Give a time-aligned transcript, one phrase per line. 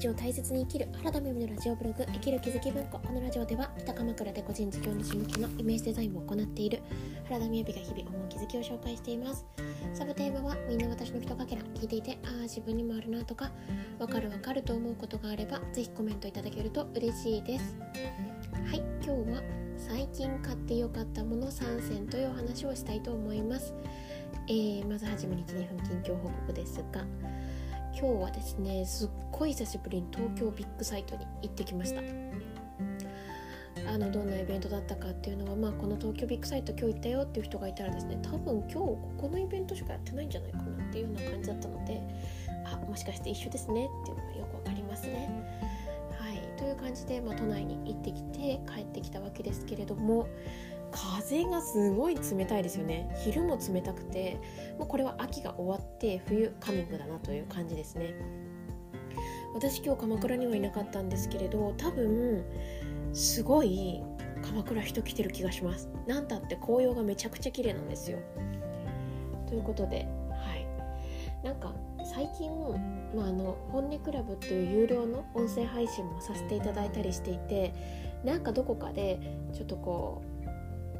[0.00, 2.98] 日を大切に生きる原田美美のラジオブログ生きる気づき文庫。
[3.00, 6.80] このラジオでは北鎌倉で個人事業主向けのイメージデザインを行っている。
[7.28, 9.44] 原田美美が日々思う気づきを紹介しています。
[9.92, 13.50] サブテーマはみんな私の人かけら聞いていてああ自分にもあるなとか
[13.98, 17.76] わかるわかると思うことがあればぜひコメントいただけると嬉しいです。
[18.70, 19.42] はい今日は
[19.76, 23.74] 最近買ってよかったもの3選というお話をしたいと思います。
[24.48, 27.04] えー、まずはじめに1、2分近況報告ですが
[27.98, 32.00] 今日はですねすっごい久しぶりに東京ビッグサイトに行ってきました
[33.88, 42.00] あのどんなイベントだったかっていうのは、まあ、この東京ビッグサイト今日行ったよっていう人がいたらですね多分今日ここのイベントしかやってないんじゃないかなっていうような感じだったので
[42.66, 45.28] あもしかして一緒ですねっていうのがよくわかりますね。
[46.18, 50.28] はいという感じで、まあ、都内に行ってきて帰ってきたわけですけれども
[50.90, 53.14] 風がすごい冷たいですよね。
[53.22, 54.38] 昼も冷たくて
[54.78, 58.14] もうこれは秋が終わって冬カミングだなという感じですね。
[59.54, 62.44] 私今日鎌倉にはいなかったんですけれど多分
[63.12, 64.02] すごい
[64.42, 65.88] 鎌倉人来てる気がします。
[66.06, 68.18] なんたって紅葉がめちゃくちゃ綺麗なんですよ。
[69.46, 70.66] ということではい。
[71.44, 71.72] なんか
[72.04, 72.50] 最近、
[73.14, 77.72] まあ、あの本音クラブっていう有料の音声配信もさせていただいたりしていて
[78.24, 79.18] なんかどこかで
[79.52, 80.29] ちょっとこう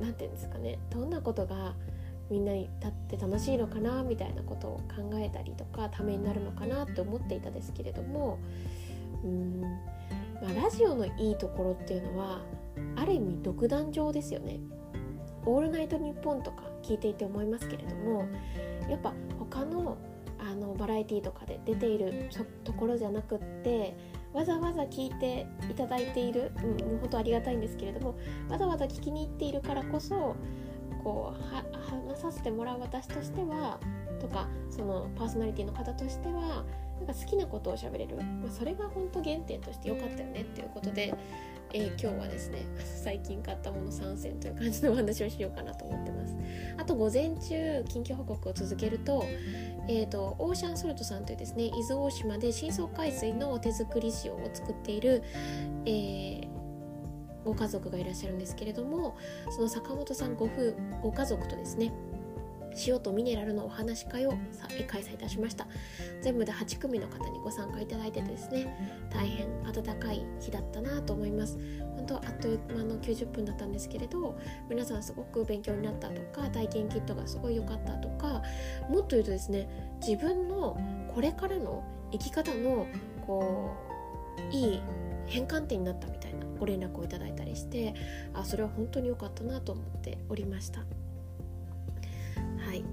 [0.01, 1.75] 何て言うんですかねどんなことが
[2.31, 8.39] みんなに立って楽しいのかなみたいなことを考えたりとかためになるのかなって思っていたですけれども
[9.25, 12.41] うん、まあ、ラジオのいいところっていうのは
[12.97, 14.61] ある意味独壇場ですよね。
[15.47, 18.27] オールナイトニッポンとか聞いていて思いますけれども
[18.89, 19.97] やっぱ他の
[20.39, 22.31] あのバラエティーとかで出ている
[22.65, 23.95] ところじゃなくって
[24.33, 28.17] わざわざ聞いていただいている、うん、本当ありがたいんですけれども
[28.49, 30.37] わざわざ聞きに行っているからこそ
[31.03, 33.81] こう話させてもらう私としては
[34.21, 36.65] とかそのパーソナリティの方としては
[36.99, 41.15] なんか好きなことを喋れる、まあ、それが本当原点として良かったよねっていうことで
[41.73, 42.67] えー、今日はですね
[43.03, 46.35] 最近買ったもの3選という感じのお話をしようかなと思ってます。
[46.77, 49.25] あと午前中近況報告を続けると,、
[49.89, 55.23] えーと、オーシャンソルトさんというですね伊豆大島で深層海水の手作り塩を作っている、
[55.85, 56.49] えー、
[57.45, 59.17] ご家族がいらっしゃるんですけれども
[59.51, 60.51] その坂本さんご夫
[61.03, 61.93] ご家族とですね
[62.87, 64.31] 塩とミネラルのお話会を
[64.89, 65.67] 開催いたしました
[66.23, 71.59] 全部で8組の方にご参加いただいててですね大変温かい日だったなと思います
[71.97, 74.39] 本当あっという間の90分だったんですけれど
[74.69, 78.43] 皆さんすごく勉強になったとか体験キットがすごい良かったとか
[78.89, 79.69] もっと言うとですね
[80.07, 80.79] 自分の
[81.15, 82.87] これからの生き方の
[83.27, 83.77] こ
[84.51, 84.83] ういい
[85.27, 87.95] 変換点になったみたいなご連絡をいただいたりして
[88.35, 90.81] あそれは本当に良かったなと思っておりました。
[92.71, 92.85] はい。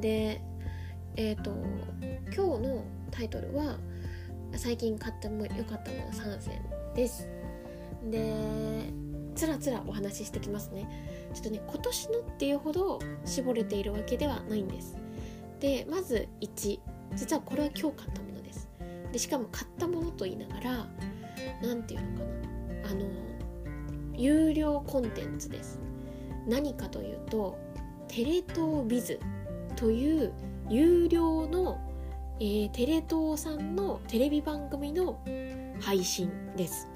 [0.00, 0.40] で
[1.14, 1.52] えっ、ー、と
[2.34, 3.78] 今日のタイトルは
[4.56, 6.60] 最近買っても良かったもの3選
[6.94, 7.28] です。
[8.10, 8.92] で
[9.36, 11.30] つらつらお話ししてきますね。
[11.34, 14.96] ちょっとね今年のっていうほど絞れているわけではないんです。
[15.60, 16.80] でまず1
[17.14, 18.68] 実はこれは今日買ったものです。
[19.12, 20.86] でしかも買ったものと言いながら
[21.62, 22.90] 何て言うのかな。
[22.90, 23.04] あの
[24.16, 25.78] 有料コンテンツです。
[26.48, 27.65] 何かというと
[28.08, 29.20] テレ東ビズ
[29.76, 30.32] という
[30.68, 31.78] 有料の、
[32.40, 35.20] えー、テレ東さんのテレビ番組の
[35.80, 36.88] 配信です。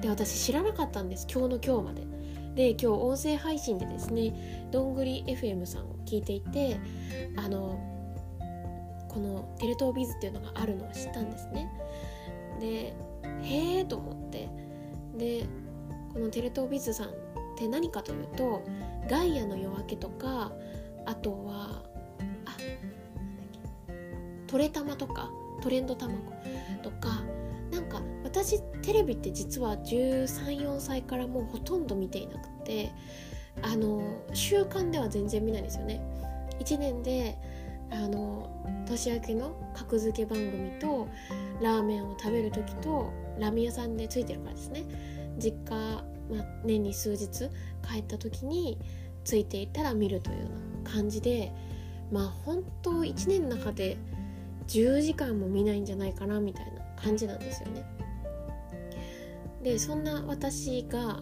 [0.00, 1.26] で私知らなかったんです。
[1.30, 2.06] 今日の今日まで。
[2.54, 6.80] で今日音声配信でですねどんぐり FM さんを聞いていて
[7.36, 7.78] あの
[9.08, 11.70] このテレ東ビズっていうのがあるのを知ったんですね。
[12.60, 12.94] で
[13.42, 14.48] へえと思って。
[15.16, 15.46] で
[16.12, 17.12] このテレ東ビズさんっ
[17.58, 18.62] て何かというと
[19.08, 20.52] ガイアの夜明けとか
[21.04, 21.84] あとは
[22.44, 22.56] あ
[23.08, 23.60] なんだっけ
[24.46, 25.30] トレタマとか
[25.62, 26.32] トレンド卵
[26.82, 27.22] とか
[27.70, 32.92] なんか私テレビって実は134歳からもうほとんど見ていなくて
[33.62, 34.02] あの
[34.32, 36.00] 習慣では全然見ないんですよね。
[36.60, 37.38] 1年で
[37.90, 41.08] あの年明けの格付け番組と
[41.60, 44.84] ラーメンを食べる時とラーメン屋さんでついてるからですね。
[45.38, 47.48] 実家ま、年に数日
[47.88, 48.78] 帰った時に
[49.26, 51.52] ついていたら見るというような感じで
[52.12, 53.98] まあ本当1年の中で
[54.68, 57.84] 10時間も見ないんじゃないかなみたいな感じなんですよね。
[59.62, 61.20] でそんな私が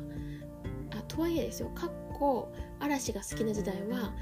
[0.90, 1.70] あとはいえですよ。
[1.70, 4.12] かっこ嵐が好きな時代は、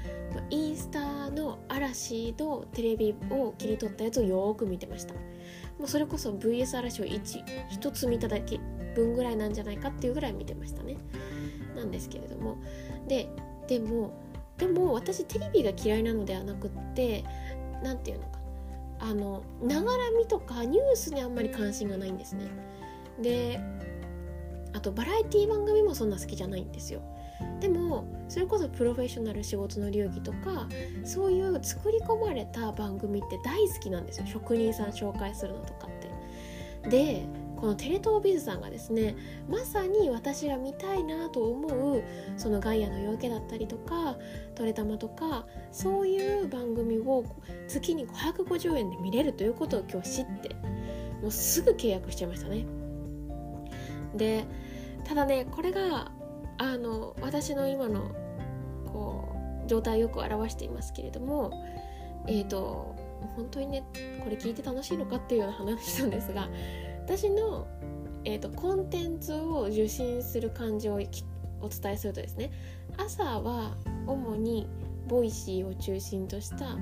[0.49, 5.13] インスタの嵐のテレビを切り取ったやつをよく見てました。
[5.13, 5.19] も
[5.85, 8.59] うそれこそ VS 嵐を 1, 1つ見ただけ
[8.95, 10.97] 分ぐらいなんじゃないかっていうぐらい見てましたね。
[11.75, 12.57] なんですけれども。
[13.07, 13.27] で
[13.67, 14.11] でも
[14.57, 17.23] でも私テレビが嫌いなのではなくって
[17.83, 18.39] 何て言うのか
[18.99, 22.45] あのながらみとかニュースにあんまり関心がないんですね。
[23.21, 23.59] で
[24.73, 27.01] あとバラエティ番組もそんな好きじゃないんですよ。
[27.59, 30.67] でもそれこそプロフェッショナル仕事の流儀とか
[31.03, 34.27] そういう作り込まれた番組って大好きなんですよ。
[34.27, 36.12] 職人さん紹介するのとかって。
[36.89, 37.23] で
[37.63, 39.15] このテレ東ビズさんがですね
[39.49, 42.03] まさに私が見たいなと思う
[42.35, 44.17] そのガイアの夜明けだったりとか
[44.53, 47.23] トレタマとかそういう番組を
[47.69, 50.55] 月に550円で見れるということを今日知って
[51.21, 52.65] もうすぐ契約しちゃいましたね。
[54.13, 54.43] で
[55.05, 56.11] ただねこれが
[56.57, 58.11] あの私の今の
[58.91, 59.29] こ
[59.65, 61.51] う状態をよく表していますけれども
[62.27, 62.93] えっ、ー、と
[63.35, 63.83] 本当にね
[64.23, 66.49] これ聞いて楽しいのかっていうような話なんですが
[67.05, 67.67] 私の、
[68.25, 72.51] えーと、コンテンツを受信する感じをお伝えするとですね
[72.97, 73.75] 朝は
[74.07, 74.67] 主に
[75.07, 76.77] Voicy を中心とした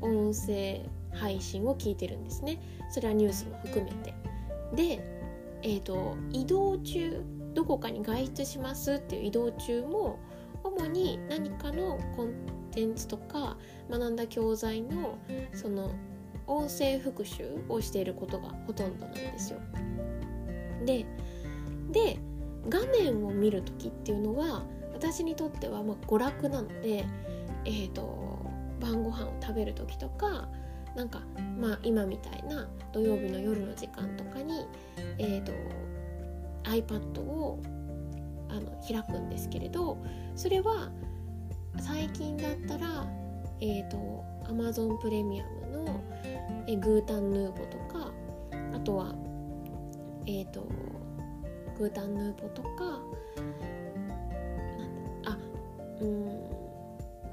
[0.00, 0.80] 音声
[1.12, 2.60] 配信を聞いてるんですね。
[2.90, 4.14] それはニュースも含めて。
[4.74, 5.04] で、
[5.62, 7.22] えーと、移動中
[7.54, 10.18] どこかに外出しますっていう移動中も
[10.78, 12.32] 主に何かのコン
[12.70, 13.56] テンツとか
[13.90, 15.18] 学んだ教材の
[15.52, 15.92] その
[16.46, 19.58] 音声復習をしていることがほとんどなんですよ。
[20.84, 21.04] で
[21.90, 22.18] で
[22.68, 27.04] 画面を見る時っていうのは私にとってはま娯楽なので、
[27.64, 28.38] えーと、
[28.80, 30.48] 晩ご飯を食べる時とか
[30.96, 31.22] なんか
[31.58, 34.66] まあ今みたいな土曜日の夜の時間とかに、
[35.18, 35.52] えーと、
[36.64, 37.60] iPad を
[38.50, 39.98] あの開くんですけれど
[40.38, 40.88] それは
[41.80, 43.06] 最近だったら、
[43.60, 46.04] えーと Amazon プレミアムの
[46.66, 48.10] えグータンヌーボとか
[48.74, 49.14] あとは
[50.26, 50.66] えっ、ー、と
[51.76, 52.68] グータンヌーボとか
[55.26, 55.38] あ
[56.00, 56.24] うん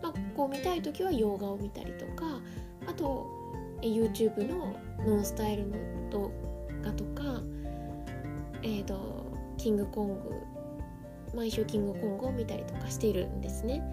[0.01, 2.41] まあこう見たい時は洋画を見たりとか
[2.87, 3.27] あと
[3.81, 4.75] え YouTube の
[5.05, 5.77] ノンスタイルの
[6.09, 6.31] 動
[6.81, 7.41] 画とか
[8.61, 10.55] えっ、ー、とキングコング
[11.35, 13.83] 毎週キングコングを見たりとかしているんですね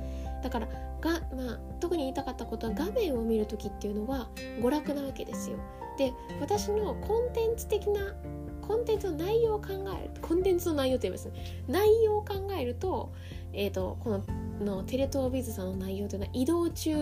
[0.42, 0.68] だから
[1.00, 4.28] が、まあ、特に言いたかったことは画面を見る時っていうのは
[4.60, 5.58] 娯楽なわけですよ。
[5.98, 8.14] で私のコンテンツ的な
[8.62, 9.68] コンテンツの内容を考
[10.00, 13.12] えるコンテンツの内容って言いますね内容を考えると,、
[13.52, 14.22] えーと、この
[14.64, 16.92] のテレ東ビズさんの内容というのは移動中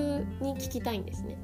[0.41, 1.37] に聞きたいんですね。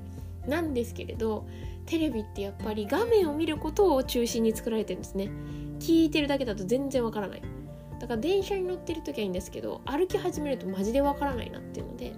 [0.48, 1.46] なんですけれど
[1.86, 5.30] テレビってやっぱり画面を見ることを中心に作られてるんですね。
[5.78, 7.42] 聞いてるだけだと全然わからない。
[7.98, 12.12] だから電車に乗ってる時はいいんですけど歩き始めるとマジでわからないなっていうので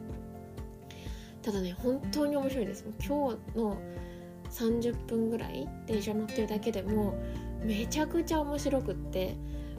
[1.42, 2.84] ただね本当に面白いです。
[3.06, 3.78] 今日の
[4.50, 7.14] 30分ぐらい電車乗ってるだけでも
[7.62, 9.36] めちゃくちゃ面白くって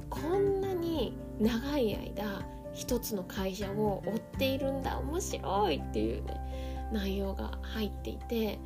[0.09, 4.97] こんなに長い間一つの会社を追っているんだ。
[4.99, 6.68] 面白いっていうね。
[6.91, 8.59] 内容が入っていて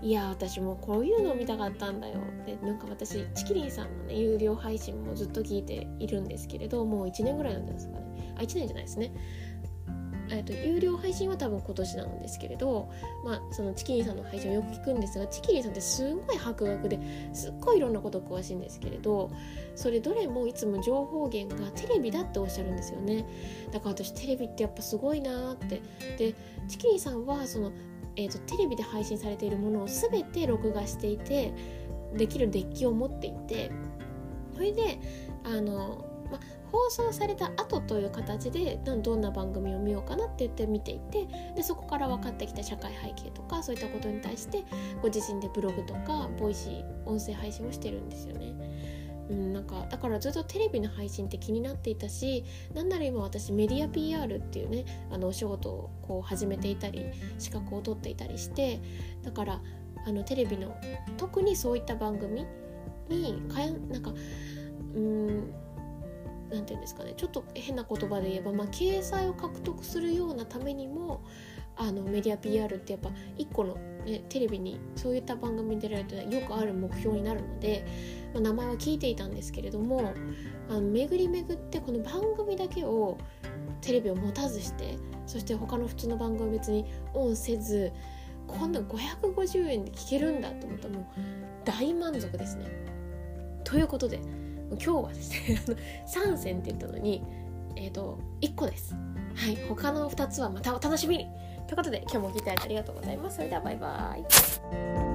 [0.00, 2.20] いや私もこういうのを見たかったんだよ。
[2.46, 8.34] でなんか私チキリンさんのね有料配信もずっと聞いているんですけれどもう1年ぐらいなんですかね。
[8.36, 9.12] あ1年じゃないですね。
[10.30, 12.88] えーと、有料配信は多分今年なんですけれど、
[13.24, 16.98] まあ、そのチキリンさんの配信をよく聞くんですがチキリンさんってすごい博学で
[17.32, 19.30] すっごいいろんなこと詳しいんですけれど
[19.74, 23.24] それどれもいつも情報源がテレビだっておっしゃるんですよね。
[23.72, 25.80] だから私テレビってやっぱすごいなって。
[26.18, 26.34] で
[26.68, 27.72] ちきりんさんはその、
[28.16, 31.52] えーと、とテレビで配信されているものを全て録画していて
[32.14, 33.70] できるデッキを持っていて
[34.54, 34.98] それで
[35.44, 44.64] あのまあ、放送された後という形でどんな番組を見ようかなって言って見ていてでそこから分かってきた社会背景とかそういったことに対して
[45.02, 48.54] ご自身でブログとか Voicy 音声配信をしてるんですよね。
[49.30, 52.44] うん、なんかだからずっとテレビの配信って気になっていたし
[52.74, 57.04] なんなら今私メディア PR っていうねあのお仕事をこう始めていたり
[57.38, 58.80] 資格を取っていたりして
[59.22, 59.60] だから
[60.06, 60.74] あのテレビの
[61.18, 62.46] 特にそういった番組
[63.10, 63.58] にか
[63.90, 64.12] なんか
[64.94, 65.52] うん
[66.50, 71.22] 何て言うんですかねちょっと変な言葉で言えば、まあ、掲載を獲得するようなためにも
[71.76, 77.86] あのメディア PR ってやっぱ一個の、ね、テレビにそういった番組に出られるとよくある目標になるので、
[78.34, 80.12] まあ、名前は聞いていたんですけれども
[80.68, 83.18] あの巡り巡ってこの番組だけを
[83.80, 87.92] テレビを持たずしてそして他の普通の番組別にオンせず
[88.48, 91.04] こんな550円で聞けるんだと思ったらもう
[91.64, 92.66] 大満足ですね。
[93.62, 94.20] ということで
[94.70, 95.60] 今日はですね
[96.06, 97.22] 3選って言ったのに
[97.76, 98.94] えっ、ー、と1個です。
[99.34, 101.26] はい他の2つはまたお楽しみに。
[101.66, 103.36] ということで今日も聞いてありがとうございます。
[103.36, 105.07] それではバイバイ。